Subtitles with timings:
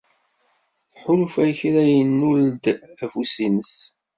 [0.93, 2.63] Tḥulfa i kra yennul-d
[3.03, 3.73] afus-nnes.